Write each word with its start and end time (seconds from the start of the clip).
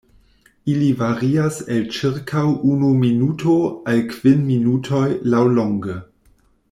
Ili 0.71 0.85
varias 1.01 1.59
el 1.75 1.83
ĉirkaŭ 1.97 2.45
unu 2.75 2.89
minuto 3.03 3.59
al 3.93 4.03
kvin 4.15 4.43
minutoj 4.49 5.07
laŭlonge. 5.35 5.99